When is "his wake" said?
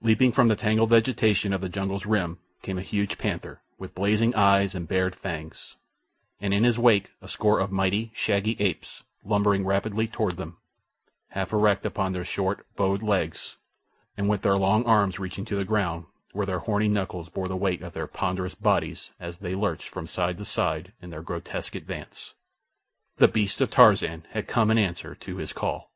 6.62-7.10